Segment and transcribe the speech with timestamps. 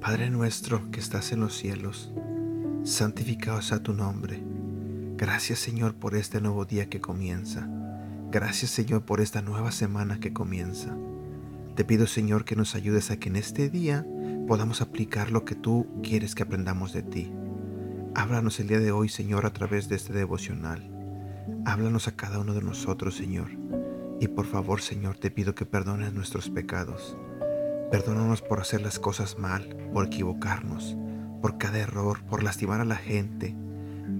[0.00, 2.10] Padre nuestro que estás en los cielos,
[2.82, 4.42] santificado sea tu nombre.
[5.18, 7.68] Gracias Señor por este nuevo día que comienza.
[8.30, 10.96] Gracias Señor por esta nueva semana que comienza.
[11.76, 14.06] Te pido Señor que nos ayudes a que en este día
[14.48, 17.32] podamos aplicar lo que tú quieres que aprendamos de ti.
[18.16, 20.90] Háblanos el día de hoy Señor a través de este devocional.
[21.64, 23.50] Háblanos a cada uno de nosotros Señor.
[24.20, 27.16] Y por favor Señor te pido que perdones nuestros pecados
[27.90, 30.94] Perdónanos por hacer las cosas mal, por equivocarnos,
[31.40, 33.56] por cada error, por lastimar a la gente.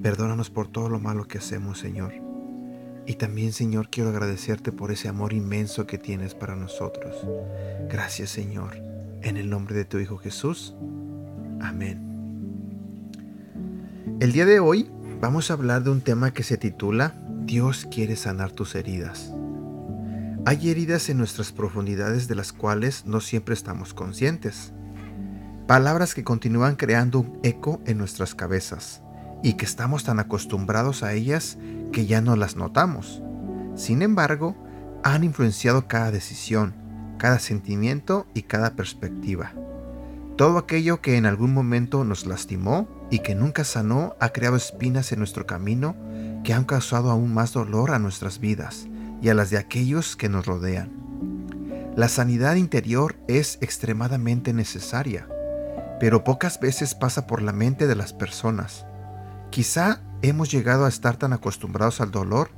[0.02, 2.15] Perdónanos por todo lo malo que hacemos, Señor.
[3.07, 7.15] Y también, Señor, quiero agradecerte por ese amor inmenso que tienes para nosotros.
[7.91, 8.98] Gracias, Señor.
[9.23, 10.75] En el nombre de tu Hijo Jesús.
[11.61, 12.09] Amén.
[14.21, 18.15] El día de hoy vamos a hablar de un tema que se titula Dios quiere
[18.15, 19.33] sanar tus heridas.
[20.47, 24.73] Hay heridas en nuestras profundidades de las cuales no siempre estamos conscientes.
[25.66, 29.03] Palabras que continúan creando un eco en nuestras cabezas
[29.43, 31.59] y que estamos tan acostumbrados a ellas
[31.93, 33.23] que ya no las notamos.
[33.75, 34.57] Sin embargo,
[35.03, 36.75] han influenciado cada decisión,
[37.19, 39.52] cada sentimiento y cada perspectiva.
[40.37, 45.10] Todo aquello que en algún momento nos lastimó y que nunca sanó ha creado espinas
[45.13, 45.97] en nuestro camino
[46.45, 48.87] que han causado aún más dolor a nuestras vidas
[49.21, 50.91] y a las de aquellos que nos rodean.
[51.97, 55.27] La sanidad interior es extremadamente necesaria,
[55.99, 58.87] pero pocas veces pasa por la mente de las personas.
[59.51, 62.51] Quizá hemos llegado a estar tan acostumbrados al dolor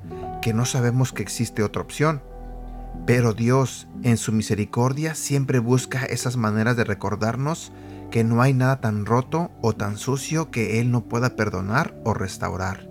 [0.43, 2.23] que no sabemos que existe otra opción.
[3.07, 7.73] Pero Dios, en su misericordia, siempre busca esas maneras de recordarnos
[8.11, 12.15] que no hay nada tan roto o tan sucio que Él no pueda perdonar o
[12.15, 12.89] restaurar.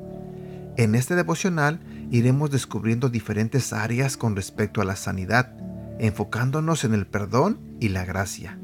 [0.77, 1.79] En este devocional
[2.09, 5.53] iremos descubriendo diferentes áreas con respecto a la sanidad,
[5.99, 8.57] enfocándonos en el perdón y la gracia.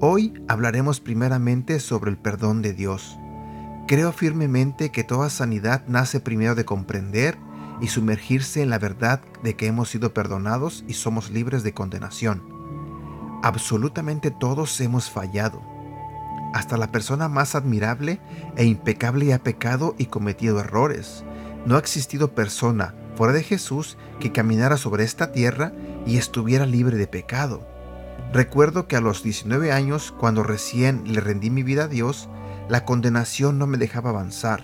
[0.00, 3.18] Hoy hablaremos primeramente sobre el perdón de Dios.
[3.86, 7.36] Creo firmemente que toda sanidad nace primero de comprender
[7.80, 12.42] y sumergirse en la verdad de que hemos sido perdonados y somos libres de condenación.
[13.42, 15.62] Absolutamente todos hemos fallado.
[16.52, 18.20] Hasta la persona más admirable
[18.56, 21.24] e impecable ha pecado y cometido errores.
[21.64, 25.72] No ha existido persona fuera de Jesús que caminara sobre esta tierra
[26.06, 27.66] y estuviera libre de pecado.
[28.32, 32.28] Recuerdo que a los 19 años, cuando recién le rendí mi vida a Dios,
[32.68, 34.62] la condenación no me dejaba avanzar.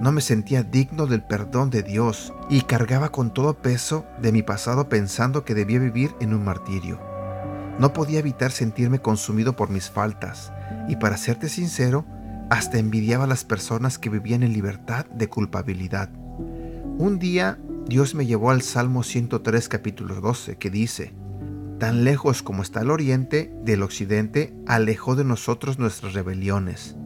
[0.00, 4.42] No me sentía digno del perdón de Dios y cargaba con todo peso de mi
[4.42, 7.00] pasado pensando que debía vivir en un martirio.
[7.78, 10.52] No podía evitar sentirme consumido por mis faltas
[10.88, 12.04] y para serte sincero,
[12.50, 16.10] hasta envidiaba a las personas que vivían en libertad de culpabilidad.
[16.98, 21.14] Un día Dios me llevó al Salmo 103 capítulo 12 que dice,
[21.78, 26.96] Tan lejos como está el oriente del occidente, alejó de nosotros nuestras rebeliones.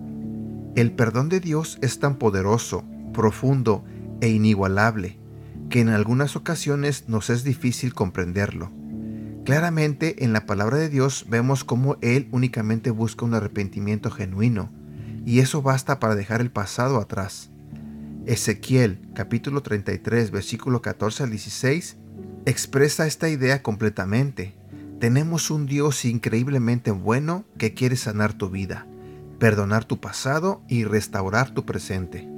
[0.76, 3.84] El perdón de Dios es tan poderoso, profundo
[4.20, 5.18] e inigualable
[5.68, 8.72] que en algunas ocasiones nos es difícil comprenderlo.
[9.44, 14.70] Claramente en la palabra de Dios vemos cómo Él únicamente busca un arrepentimiento genuino,
[15.24, 17.50] y eso basta para dejar el pasado atrás.
[18.26, 21.96] Ezequiel capítulo 33 versículo 14 al 16
[22.46, 24.54] expresa esta idea completamente.
[24.98, 28.86] Tenemos un Dios increíblemente bueno que quiere sanar tu vida,
[29.40, 32.28] perdonar tu pasado y restaurar tu presente.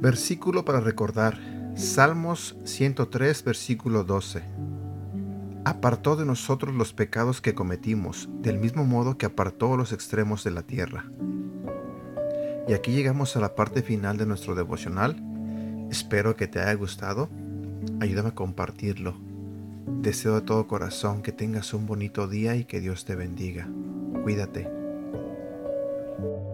[0.00, 1.38] Versículo para recordar.
[1.74, 4.42] Salmos 103 versículo 12.
[5.64, 10.50] Apartó de nosotros los pecados que cometimos, del mismo modo que apartó los extremos de
[10.50, 11.06] la tierra.
[12.68, 15.16] Y aquí llegamos a la parte final de nuestro devocional.
[15.90, 17.30] Espero que te haya gustado.
[18.00, 19.14] Ayúdame a compartirlo.
[20.02, 23.68] Deseo de todo corazón que tengas un bonito día y que Dios te bendiga.
[24.22, 24.79] Cuídate.
[26.20, 26.49] Thank you.